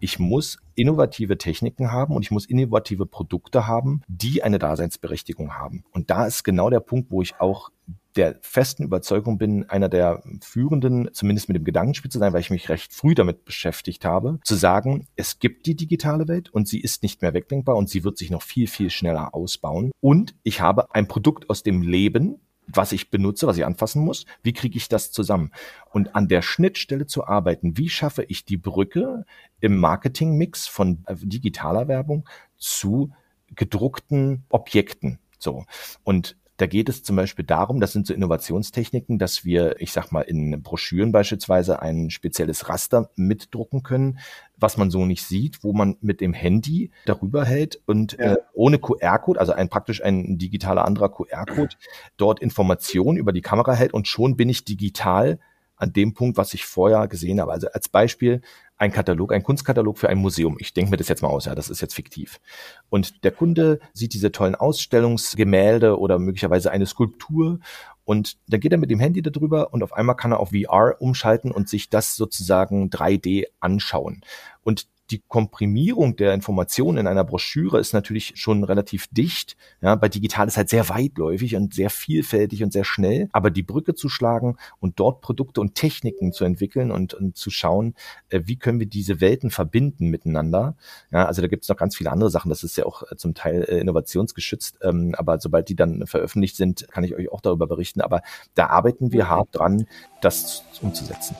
[0.03, 5.85] Ich muss innovative Techniken haben und ich muss innovative Produkte haben, die eine Daseinsberechtigung haben.
[5.93, 7.71] Und da ist genau der Punkt, wo ich auch
[8.17, 12.51] der festen Überzeugung bin, einer der führenden, zumindest mit dem Gedankenspiel zu sein, weil ich
[12.51, 16.81] mich recht früh damit beschäftigt habe, zu sagen, es gibt die digitale Welt und sie
[16.81, 19.93] ist nicht mehr wegdenkbar und sie wird sich noch viel, viel schneller ausbauen.
[20.01, 22.41] Und ich habe ein Produkt aus dem Leben,
[22.73, 25.51] was ich benutze, was ich anfassen muss, wie kriege ich das zusammen?
[25.91, 29.25] Und an der Schnittstelle zu arbeiten, wie schaffe ich die Brücke
[29.61, 33.13] im Marketingmix von äh, digitaler Werbung zu
[33.55, 35.19] gedruckten Objekten?
[35.39, 35.65] So.
[36.05, 40.13] Und da geht es zum Beispiel darum, das sind so Innovationstechniken, dass wir, ich sag
[40.13, 44.19] mal, in Broschüren beispielsweise ein spezielles Raster mitdrucken können,
[44.59, 48.35] was man so nicht sieht, wo man mit dem Handy darüber hält und ja.
[48.35, 51.77] äh, ohne QR-Code, also ein praktisch ein digitaler anderer QR-Code,
[52.19, 55.39] dort Informationen über die Kamera hält und schon bin ich digital
[55.81, 57.53] an dem Punkt, was ich vorher gesehen habe.
[57.53, 58.43] Also als Beispiel
[58.77, 60.57] ein Katalog, ein Kunstkatalog für ein Museum.
[60.59, 62.41] Ich denke mir das jetzt mal aus, ja, das ist jetzt fiktiv.
[62.89, 67.61] Und der Kunde sieht diese tollen Ausstellungsgemälde oder möglicherweise eine Skulptur
[68.05, 70.97] und dann geht er mit dem Handy darüber und auf einmal kann er auf VR
[71.01, 74.23] umschalten und sich das sozusagen 3D anschauen.
[74.63, 79.57] Und die Komprimierung der Informationen in einer Broschüre ist natürlich schon relativ dicht.
[79.81, 83.29] Ja, bei digital ist halt sehr weitläufig und sehr vielfältig und sehr schnell.
[83.33, 87.51] Aber die Brücke zu schlagen und dort Produkte und Techniken zu entwickeln und, und zu
[87.51, 87.95] schauen,
[88.29, 90.77] äh, wie können wir diese Welten verbinden miteinander.
[91.11, 92.49] Ja, also da gibt es noch ganz viele andere Sachen.
[92.49, 94.79] Das ist ja auch äh, zum Teil äh, innovationsgeschützt.
[94.83, 98.01] Ähm, aber sobald die dann veröffentlicht sind, kann ich euch auch darüber berichten.
[98.01, 98.23] Aber
[98.55, 99.87] da arbeiten wir hart dran,
[100.21, 101.37] das umzusetzen.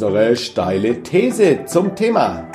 [0.00, 2.48] Unsere steile These zum Thema.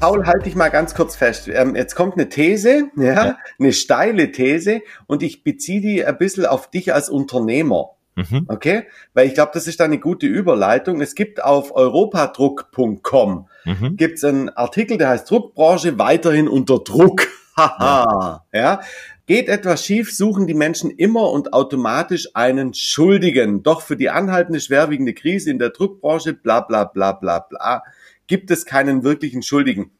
[0.00, 1.46] Paul, halte ich mal ganz kurz fest.
[1.48, 6.16] Ähm, jetzt kommt eine These, ja, ja, eine steile These und ich beziehe die ein
[6.16, 7.96] bisschen auf dich als Unternehmer.
[8.16, 8.46] Mhm.
[8.48, 8.84] Okay?
[9.12, 11.02] Weil ich glaube, das ist eine gute Überleitung.
[11.02, 13.96] Es gibt auf europadruck.com mhm.
[13.96, 17.28] gibt's einen Artikel, der heißt Druckbranche weiterhin unter Druck.
[17.56, 18.44] Haha.
[18.52, 18.60] ja.
[18.60, 18.80] ja.
[19.26, 23.62] Geht etwas schief, suchen die Menschen immer und automatisch einen Schuldigen.
[23.62, 27.84] Doch für die anhaltende schwerwiegende Krise in der Druckbranche, bla bla bla bla bla,
[28.26, 29.92] gibt es keinen wirklichen Schuldigen.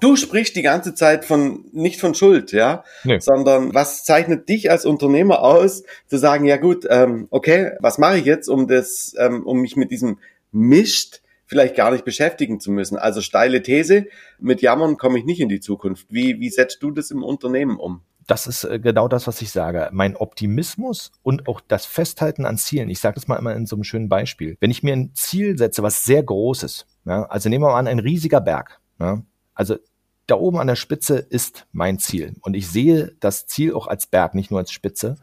[0.00, 3.20] Du sprichst die ganze Zeit von nicht von Schuld, ja, nee.
[3.20, 8.18] sondern was zeichnet dich als Unternehmer aus, zu sagen, ja gut, ähm, okay, was mache
[8.18, 10.18] ich jetzt, um das, ähm, um mich mit diesem
[10.52, 12.96] Mist vielleicht gar nicht beschäftigen zu müssen.
[12.96, 14.06] Also steile These,
[14.38, 16.06] mit Jammern komme ich nicht in die Zukunft.
[16.10, 18.02] Wie, wie setzt du das im Unternehmen um?
[18.26, 19.88] Das ist äh, genau das, was ich sage.
[19.90, 22.90] Mein Optimismus und auch das Festhalten an Zielen.
[22.90, 24.56] Ich sage das mal immer in so einem schönen Beispiel.
[24.60, 27.78] Wenn ich mir ein Ziel setze, was sehr groß ist, ja, also nehmen wir mal
[27.78, 28.80] an, ein riesiger Berg.
[29.00, 29.22] Ja,
[29.54, 29.76] also
[30.26, 32.34] da oben an der Spitze ist mein Ziel.
[32.42, 35.16] Und ich sehe das Ziel auch als Berg, nicht nur als Spitze.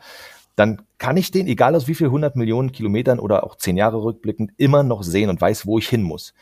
[0.56, 4.02] Dann kann ich den, egal aus wie viel 100 Millionen Kilometern oder auch zehn Jahre
[4.02, 6.34] rückblickend, immer noch sehen und weiß, wo ich hin muss.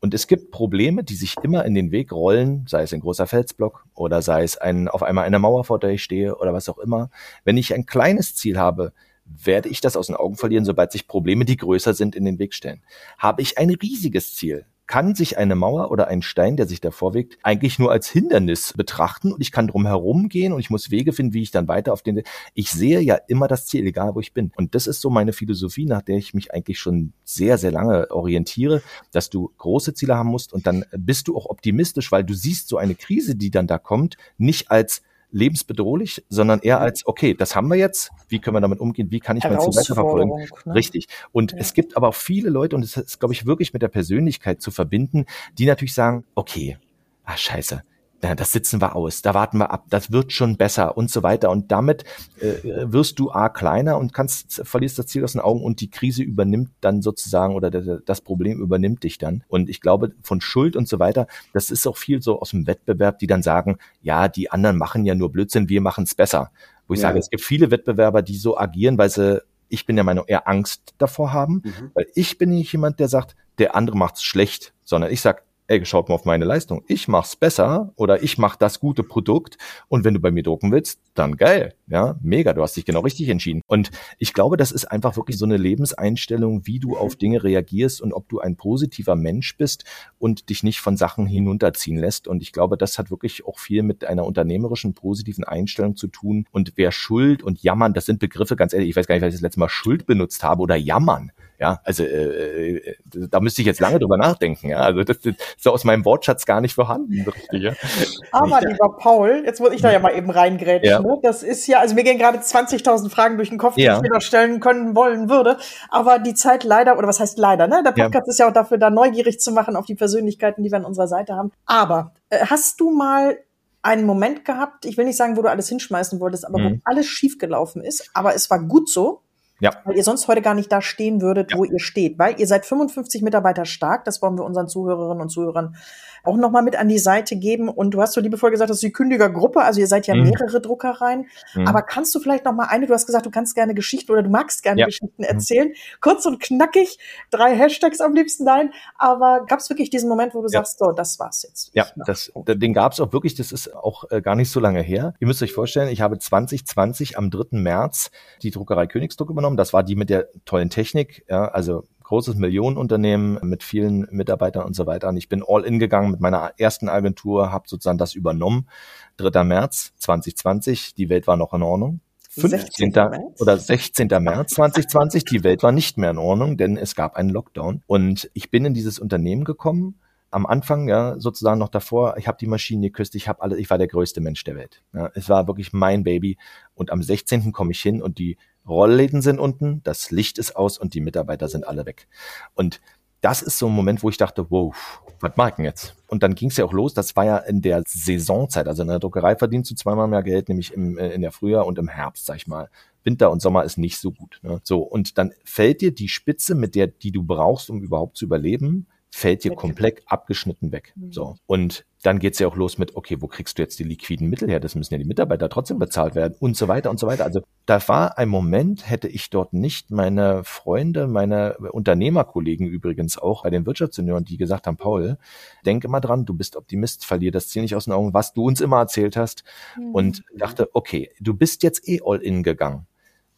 [0.00, 3.28] Und es gibt Probleme, die sich immer in den Weg rollen, sei es ein großer
[3.28, 6.68] Felsblock oder sei es ein, auf einmal eine Mauer, vor der ich stehe oder was
[6.68, 7.08] auch immer.
[7.44, 8.92] Wenn ich ein kleines Ziel habe,
[9.24, 12.40] werde ich das aus den Augen verlieren, sobald sich Probleme, die größer sind, in den
[12.40, 12.82] Weg stellen.
[13.16, 17.14] Habe ich ein riesiges Ziel, kann sich eine Mauer oder ein Stein, der sich davor
[17.14, 20.90] wegt, eigentlich nur als Hindernis betrachten und ich kann drum herum gehen und ich muss
[20.90, 24.14] Wege finden, wie ich dann weiter auf den, ich sehe ja immer das Ziel, egal
[24.14, 24.52] wo ich bin.
[24.54, 28.10] Und das ist so meine Philosophie, nach der ich mich eigentlich schon sehr, sehr lange
[28.10, 32.34] orientiere, dass du große Ziele haben musst und dann bist du auch optimistisch, weil du
[32.34, 35.00] siehst so eine Krise, die dann da kommt, nicht als
[35.32, 39.20] lebensbedrohlich, sondern eher als, okay, das haben wir jetzt, wie können wir damit umgehen, wie
[39.20, 40.48] kann ich mein Ziel weiterverfolgen?
[40.64, 40.74] Ne?
[40.74, 41.08] Richtig.
[41.32, 41.58] Und ja.
[41.58, 44.62] es gibt aber auch viele Leute, und es ist, glaube ich, wirklich mit der Persönlichkeit
[44.62, 45.26] zu verbinden,
[45.58, 46.78] die natürlich sagen, okay,
[47.24, 47.82] ah, scheiße,
[48.22, 51.24] na, das sitzen wir aus, da warten wir ab, das wird schon besser und so
[51.24, 51.50] weiter.
[51.50, 52.04] Und damit
[52.40, 52.54] äh,
[52.84, 56.22] wirst du A kleiner und kannst, verlierst das Ziel aus den Augen und die Krise
[56.22, 59.42] übernimmt dann sozusagen oder das Problem übernimmt dich dann.
[59.48, 62.68] Und ich glaube, von Schuld und so weiter, das ist auch viel so aus dem
[62.68, 66.52] Wettbewerb, die dann sagen, ja, die anderen machen ja nur Blödsinn, wir machen es besser.
[66.86, 67.08] Wo ich ja.
[67.08, 70.46] sage, es gibt viele Wettbewerber, die so agieren, weil sie ich bin der Meinung, eher
[70.46, 71.90] Angst davor haben, mhm.
[71.94, 75.82] weil ich bin nicht jemand, der sagt, der andere macht's schlecht, sondern ich sag, ey,
[75.86, 76.84] schaut mal auf meine Leistung.
[76.86, 79.56] Ich mach's besser oder ich mach das gute Produkt
[79.88, 81.74] und wenn du bei mir drucken willst, dann geil.
[81.86, 83.62] Ja, mega, du hast dich genau richtig entschieden.
[83.66, 88.02] Und ich glaube, das ist einfach wirklich so eine Lebenseinstellung, wie du auf Dinge reagierst
[88.02, 89.84] und ob du ein positiver Mensch bist
[90.18, 92.28] und dich nicht von Sachen hinunterziehen lässt.
[92.28, 96.46] Und ich glaube, das hat wirklich auch viel mit einer unternehmerischen, positiven Einstellung zu tun.
[96.50, 99.30] Und wer Schuld und Jammern, das sind Begriffe, ganz ehrlich, ich weiß gar nicht, weil
[99.30, 101.32] ich das letzte Mal Schuld benutzt habe oder Jammern.
[101.62, 104.70] Ja, also äh, äh, da müsste ich jetzt lange drüber nachdenken.
[104.70, 107.24] Ja, also das ist so aus meinem Wortschatz gar nicht vorhanden.
[107.24, 107.72] Richtig, ja.
[108.32, 110.90] Aber lieber Paul, jetzt muss ich da ja mal eben reingrätschen.
[110.90, 110.98] Ja.
[110.98, 111.20] Ne?
[111.22, 113.94] Das ist ja, also mir gehen gerade 20.000 Fragen durch den Kopf, die ja.
[113.94, 115.56] ich mir da stellen können wollen würde.
[115.88, 117.84] Aber die Zeit leider, oder was heißt leider, ne?
[117.84, 118.30] Der Podcast ja.
[118.32, 121.06] ist ja auch dafür, da neugierig zu machen auf die Persönlichkeiten, die wir an unserer
[121.06, 121.52] Seite haben.
[121.66, 123.38] Aber äh, hast du mal
[123.82, 126.74] einen Moment gehabt, ich will nicht sagen, wo du alles hinschmeißen wolltest, aber mhm.
[126.74, 129.22] wo alles schiefgelaufen ist, aber es war gut so,
[129.62, 129.70] ja.
[129.84, 131.56] Weil ihr sonst heute gar nicht da stehen würdet, ja.
[131.56, 132.18] wo ihr steht.
[132.18, 134.04] Weil ihr seid 55 Mitarbeiter stark.
[134.04, 135.76] Das wollen wir unseren Zuhörerinnen und Zuhörern
[136.24, 137.68] auch nochmal mit an die Seite geben.
[137.68, 139.60] Und du hast so liebevoll gesagt, das ist die Kündigergruppe.
[139.60, 140.24] Also ihr seid ja mhm.
[140.24, 141.26] mehrere Druckereien.
[141.54, 141.66] Mhm.
[141.66, 144.30] Aber kannst du vielleicht nochmal eine, du hast gesagt, du kannst gerne Geschichten oder du
[144.30, 144.86] magst gerne ja.
[144.86, 145.24] Geschichten mhm.
[145.24, 145.68] erzählen.
[145.68, 146.00] Mhm.
[146.00, 146.98] Kurz und knackig,
[147.30, 148.72] drei Hashtags am liebsten nein.
[148.96, 150.60] Aber gab es wirklich diesen Moment, wo du ja.
[150.60, 151.70] sagst, so, das war's jetzt?
[151.74, 153.34] Ja, das, den gab es auch wirklich.
[153.34, 155.14] Das ist auch äh, gar nicht so lange her.
[155.18, 157.58] Ihr müsst euch vorstellen, ich habe 2020 am 3.
[157.58, 158.10] März
[158.42, 159.56] die Druckerei Königsdruck übernommen genommen.
[159.56, 164.74] Das war die mit der tollen Technik, ja, also großes Millionenunternehmen mit vielen Mitarbeitern und
[164.74, 165.08] so weiter.
[165.08, 168.68] Und ich bin all in gegangen mit meiner ersten Agentur, habe sozusagen das übernommen.
[169.16, 169.44] 3.
[169.44, 172.00] März 2020, die Welt war noch in Ordnung.
[172.30, 172.94] 15.
[173.40, 174.08] oder 16.
[174.20, 177.82] März 2020, die Welt war nicht mehr in Ordnung, denn es gab einen Lockdown.
[177.86, 179.98] Und ich bin in dieses Unternehmen gekommen,
[180.30, 183.68] am Anfang, ja, sozusagen noch davor, ich habe die Maschine geküsst, ich habe alle, ich
[183.68, 184.82] war der größte Mensch der Welt.
[184.94, 186.38] Ja, es war wirklich mein Baby.
[186.74, 187.52] Und am 16.
[187.52, 191.48] komme ich hin und die Rollläden sind unten, das Licht ist aus und die Mitarbeiter
[191.48, 192.08] sind alle weg.
[192.54, 192.80] Und
[193.20, 194.74] das ist so ein Moment, wo ich dachte, wow,
[195.20, 195.94] was mag denn jetzt?
[196.08, 198.88] Und dann ging es ja auch los, das war ja in der Saisonzeit, also in
[198.88, 201.88] der Druckerei verdienst du zweimal mehr Geld, nämlich im, äh, in der Frühjahr und im
[201.88, 202.68] Herbst, sag ich mal.
[203.04, 204.40] Winter und Sommer ist nicht so gut.
[204.42, 204.60] Ne?
[204.64, 208.24] So, und dann fällt dir die Spitze, mit der, die du brauchst, um überhaupt zu
[208.24, 210.94] überleben, fällt dir komplett abgeschnitten weg.
[210.96, 211.12] Mhm.
[211.12, 211.36] So.
[211.44, 214.48] Und dann geht's ja auch los mit, okay, wo kriegst du jetzt die liquiden Mittel
[214.48, 214.58] her?
[214.58, 217.24] Das müssen ja die Mitarbeiter trotzdem bezahlt werden und so weiter und so weiter.
[217.24, 223.42] Also da war ein Moment, hätte ich dort nicht meine Freunde, meine Unternehmerkollegen übrigens auch
[223.42, 225.18] bei den Wirtschaftssenioren, die gesagt haben, Paul,
[225.66, 228.46] denke mal dran, du bist Optimist, verlier das Ziel nicht aus den Augen, was du
[228.46, 229.44] uns immer erzählt hast.
[229.78, 229.94] Mhm.
[229.94, 232.86] Und dachte, okay, du bist jetzt eh all in gegangen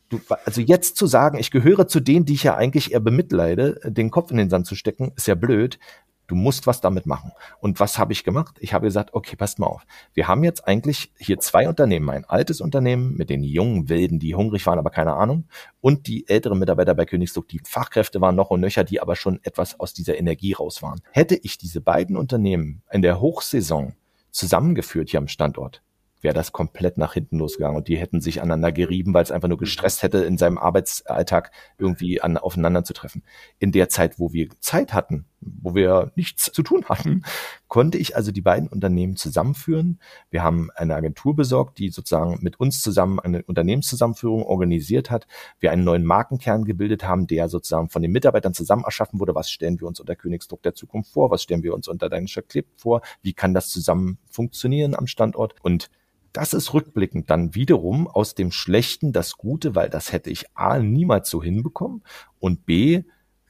[0.08, 3.80] du, also jetzt zu sagen, ich gehöre zu denen, die ich ja eigentlich eher bemitleide,
[3.84, 5.78] den Kopf in den Sand zu stecken, ist ja blöd.
[6.26, 7.32] Du musst was damit machen.
[7.60, 8.56] Und was habe ich gemacht?
[8.60, 9.82] Ich habe gesagt, okay, passt mal auf.
[10.14, 12.08] Wir haben jetzt eigentlich hier zwei Unternehmen.
[12.08, 15.44] Ein altes Unternehmen mit den jungen Wilden, die hungrig waren, aber keine Ahnung.
[15.82, 19.38] Und die älteren Mitarbeiter bei Königsdruck, die Fachkräfte waren noch und nöcher, die aber schon
[19.42, 21.02] etwas aus dieser Energie raus waren.
[21.10, 23.94] Hätte ich diese beiden Unternehmen in der Hochsaison
[24.30, 25.82] zusammengeführt hier am Standort,
[26.24, 29.48] wäre das komplett nach hinten losgegangen und die hätten sich aneinander gerieben, weil es einfach
[29.48, 33.22] nur gestresst hätte, in seinem Arbeitsalltag irgendwie an, aufeinander zu treffen.
[33.58, 37.24] In der Zeit, wo wir Zeit hatten, wo wir nichts zu tun hatten,
[37.68, 40.00] konnte ich also die beiden Unternehmen zusammenführen.
[40.30, 45.26] Wir haben eine Agentur besorgt, die sozusagen mit uns zusammen eine Unternehmenszusammenführung organisiert hat.
[45.60, 49.34] Wir einen neuen Markenkern gebildet haben, der sozusagen von den Mitarbeitern zusammen erschaffen wurde.
[49.34, 51.30] Was stellen wir uns unter Königsdruck der Zukunft vor?
[51.30, 53.02] Was stellen wir uns unter Deinischer Clip vor?
[53.20, 55.54] Wie kann das zusammen funktionieren am Standort?
[55.62, 55.90] Und
[56.34, 60.78] das ist rückblickend dann wiederum aus dem Schlechten das Gute, weil das hätte ich A
[60.78, 62.02] niemals so hinbekommen
[62.40, 63.04] und B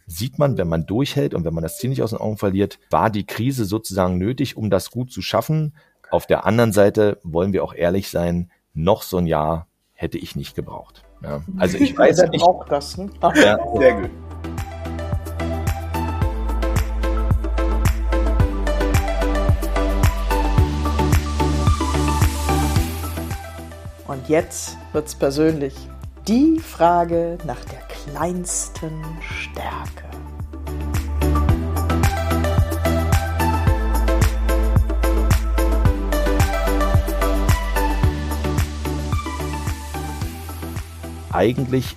[0.07, 2.79] sieht man, wenn man durchhält und wenn man das Ziel nicht aus den Augen verliert,
[2.91, 5.75] war die Krise sozusagen nötig, um das gut zu schaffen.
[6.11, 10.37] Auf der anderen Seite wollen wir auch ehrlich sein, noch so ein Jahr hätte ich
[10.37, 11.05] nicht gebraucht.
[11.23, 13.09] Ja, also ich weiß, Wer braucht das, ne?
[13.23, 14.11] Ja, sehr gut.
[24.07, 25.75] Und jetzt wird's persönlich.
[26.29, 30.05] Die Frage nach der kleinsten Stärke.
[41.33, 41.97] Eigentlich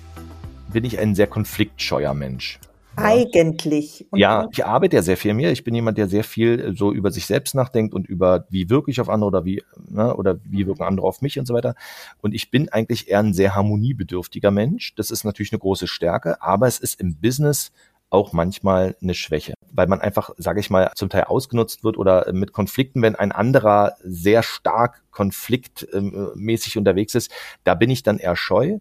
[0.72, 2.58] bin ich ein sehr konfliktscheuer Mensch.
[2.98, 4.06] Eigentlich.
[4.10, 5.52] Und ja, ich arbeite ja sehr viel mehr.
[5.52, 8.68] Ich bin jemand, der sehr viel äh, so über sich selbst nachdenkt und über wie
[8.70, 11.54] wirke ich auf andere oder wie, ne, oder wie wirken andere auf mich und so
[11.54, 11.74] weiter.
[12.20, 14.94] Und ich bin eigentlich eher ein sehr harmoniebedürftiger Mensch.
[14.94, 17.72] Das ist natürlich eine große Stärke, aber es ist im Business
[18.10, 22.32] auch manchmal eine Schwäche, weil man einfach, sage ich mal, zum Teil ausgenutzt wird oder
[22.32, 27.30] mit Konflikten, wenn ein anderer sehr stark konfliktmäßig unterwegs ist,
[27.64, 28.78] da bin ich dann eher scheu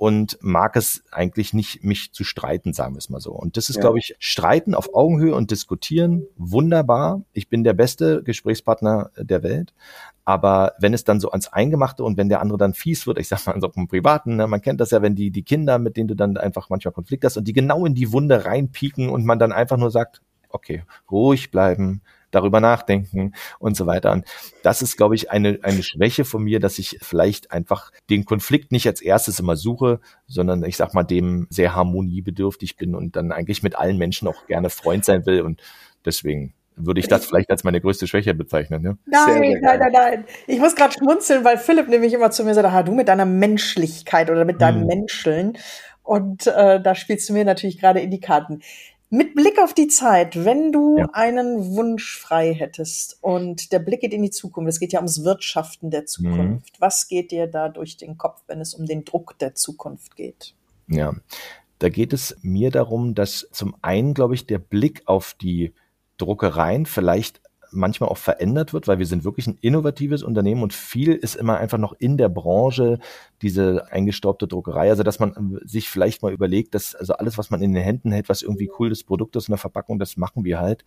[0.00, 3.32] und mag es eigentlich nicht, mich zu streiten, sagen wir es mal so.
[3.32, 3.82] Und das ist, ja.
[3.82, 7.20] glaube ich, Streiten auf Augenhöhe und diskutieren, wunderbar.
[7.34, 9.74] Ich bin der beste Gesprächspartner der Welt.
[10.24, 13.28] Aber wenn es dann so ans Eingemachte und wenn der andere dann fies wird, ich
[13.28, 15.98] sag mal, so im Privaten, ne, man kennt das ja, wenn die, die Kinder, mit
[15.98, 19.26] denen du dann einfach manchmal Konflikt hast und die genau in die Wunde reinpieken und
[19.26, 22.00] man dann einfach nur sagt, okay, ruhig bleiben,
[22.30, 24.12] darüber nachdenken und so weiter.
[24.12, 24.24] Und
[24.62, 28.72] das ist, glaube ich, eine, eine Schwäche von mir, dass ich vielleicht einfach den Konflikt
[28.72, 33.32] nicht als erstes immer suche, sondern ich sag mal, dem sehr harmoniebedürftig bin und dann
[33.32, 35.42] eigentlich mit allen Menschen auch gerne Freund sein will.
[35.42, 35.60] Und
[36.04, 38.82] deswegen würde ich das vielleicht als meine größte Schwäche bezeichnen.
[38.82, 38.98] Ne?
[39.06, 40.24] Nein, nein, nein, nein.
[40.46, 43.26] Ich muss gerade schmunzeln, weil Philipp nämlich immer zu mir sagt, ah, du mit deiner
[43.26, 44.86] Menschlichkeit oder mit deinem hm.
[44.86, 45.58] Menscheln.
[46.02, 48.62] Und äh, da spielst du mir natürlich gerade in die Karten.
[49.12, 51.08] Mit Blick auf die Zeit, wenn du ja.
[51.12, 55.24] einen Wunsch frei hättest und der Blick geht in die Zukunft, es geht ja ums
[55.24, 56.72] Wirtschaften der Zukunft.
[56.72, 56.78] Mhm.
[56.78, 60.54] Was geht dir da durch den Kopf, wenn es um den Druck der Zukunft geht?
[60.86, 61.12] Ja,
[61.80, 65.74] da geht es mir darum, dass zum einen, glaube ich, der Blick auf die
[66.16, 67.40] Druckereien vielleicht
[67.72, 71.58] manchmal auch verändert wird, weil wir sind wirklich ein innovatives Unternehmen und viel ist immer
[71.58, 72.98] einfach noch in der Branche
[73.42, 74.90] diese eingestaubte Druckerei.
[74.90, 78.12] Also dass man sich vielleicht mal überlegt, dass also alles, was man in den Händen
[78.12, 80.84] hält, was irgendwie cooles Produkt ist in der Verpackung, das machen wir halt.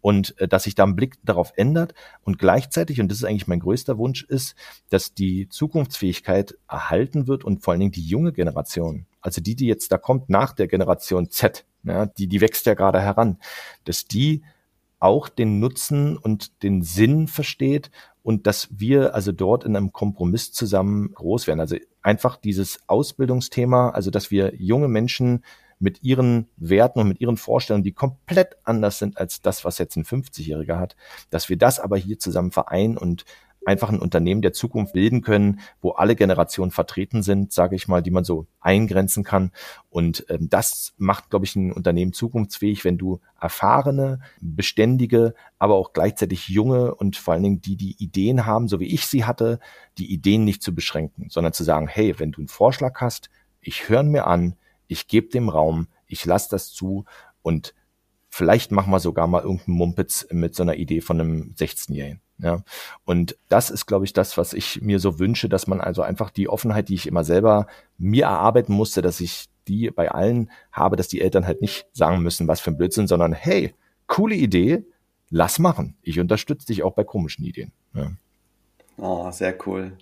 [0.00, 3.48] Und äh, dass sich da ein Blick darauf ändert und gleichzeitig, und das ist eigentlich
[3.48, 4.54] mein größter Wunsch, ist,
[4.90, 9.66] dass die Zukunftsfähigkeit erhalten wird und vor allen Dingen die junge Generation, also die, die
[9.66, 13.38] jetzt da kommt nach der Generation Z, ja, die, die wächst ja gerade heran,
[13.84, 14.42] dass die
[15.00, 17.90] auch den Nutzen und den Sinn versteht
[18.22, 21.60] und dass wir also dort in einem Kompromiss zusammen groß werden.
[21.60, 25.44] Also einfach dieses Ausbildungsthema, also dass wir junge Menschen
[25.78, 29.96] mit ihren Werten und mit ihren Vorstellungen, die komplett anders sind als das, was jetzt
[29.96, 30.96] ein 50-Jähriger hat,
[31.30, 33.24] dass wir das aber hier zusammen vereinen und
[33.66, 38.02] einfach ein Unternehmen der Zukunft bilden können, wo alle Generationen vertreten sind, sage ich mal,
[38.02, 39.52] die man so eingrenzen kann.
[39.90, 45.92] Und ähm, das macht, glaube ich, ein Unternehmen zukunftsfähig, wenn du erfahrene, beständige, aber auch
[45.92, 49.60] gleichzeitig junge und vor allen Dingen die, die Ideen haben, so wie ich sie hatte,
[49.98, 53.88] die Ideen nicht zu beschränken, sondern zu sagen, hey, wenn du einen Vorschlag hast, ich
[53.88, 57.04] höre mir an, ich gebe dem Raum, ich lasse das zu
[57.42, 57.74] und
[58.28, 62.20] vielleicht machen wir sogar mal irgendeinen Mumpitz mit so einer Idee von einem 16-Jährigen.
[62.40, 62.62] Ja,
[63.04, 66.30] und das ist, glaube ich, das, was ich mir so wünsche, dass man also einfach
[66.30, 70.94] die Offenheit, die ich immer selber mir erarbeiten musste, dass ich die bei allen habe,
[70.94, 73.74] dass die Eltern halt nicht sagen müssen, was für ein Blödsinn, sondern hey,
[74.06, 74.84] coole Idee,
[75.30, 75.96] lass machen.
[76.02, 77.72] Ich unterstütze dich auch bei komischen Ideen.
[77.92, 78.12] Ja.
[78.96, 79.96] Oh, sehr cool.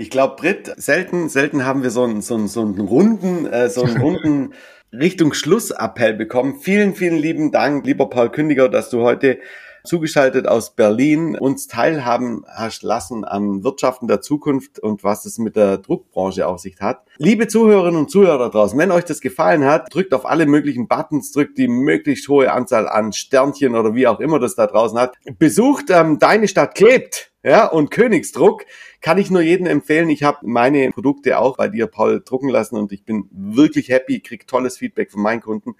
[0.00, 3.68] Ich glaube, Britt, selten, selten haben wir so einen, so einen, so einen runden, äh,
[3.68, 4.54] so einen runden
[4.94, 6.58] Richtung Schlussappell bekommen.
[6.58, 9.40] Vielen, vielen lieben Dank, lieber Paul Kündiger, dass du heute
[9.84, 15.54] zugeschaltet aus Berlin uns teilhaben hast lassen am Wirtschaften der Zukunft und was es mit
[15.54, 17.02] der Druckbranche auf sich hat.
[17.18, 20.88] Liebe Zuhörerinnen und Zuhörer da draußen, wenn euch das gefallen hat, drückt auf alle möglichen
[20.88, 24.98] Buttons, drückt die möglichst hohe Anzahl an Sternchen oder wie auch immer das da draußen
[24.98, 25.16] hat.
[25.38, 28.64] Besucht ähm, Deine Stadt klebt ja, und Königsdruck
[29.00, 30.10] kann ich nur jedem empfehlen.
[30.10, 34.20] Ich habe meine Produkte auch bei dir, Paul, drucken lassen und ich bin wirklich happy,
[34.20, 35.74] krieg tolles Feedback von meinen Kunden.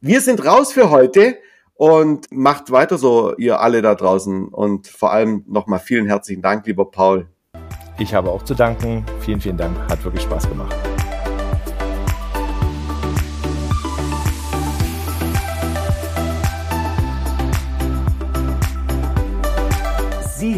[0.00, 1.36] Wir sind raus für heute
[1.74, 4.48] und macht weiter so, ihr alle da draußen.
[4.48, 7.28] Und vor allem nochmal vielen herzlichen Dank, lieber Paul.
[7.98, 9.04] Ich habe auch zu danken.
[9.20, 9.76] Vielen, vielen Dank.
[9.88, 10.74] Hat wirklich Spaß gemacht.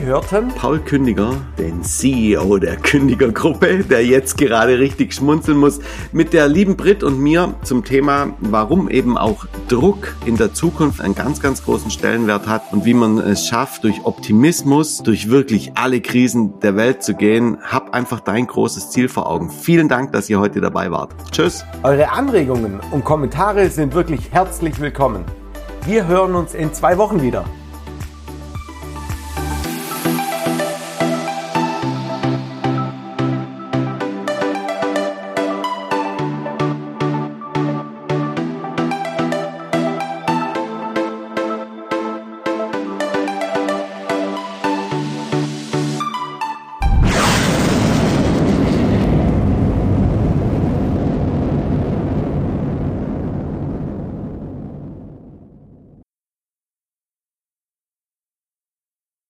[0.09, 5.81] Hörten Paul Kündiger, den CEO der Kündigergruppe, der jetzt gerade richtig schmunzeln muss,
[6.13, 11.03] mit der lieben Brit und mir zum Thema, warum eben auch Druck in der Zukunft
[11.03, 15.73] einen ganz, ganz großen Stellenwert hat und wie man es schafft, durch Optimismus, durch wirklich
[15.75, 17.59] alle Krisen der Welt zu gehen.
[17.63, 19.51] Hab einfach dein großes Ziel vor Augen.
[19.51, 21.15] Vielen Dank, dass ihr heute dabei wart.
[21.33, 21.67] Tschüss.
[21.83, 25.27] Eure Anregungen und Kommentare sind wirklich herzlich willkommen.
[25.85, 27.45] Wir hören uns in zwei Wochen wieder.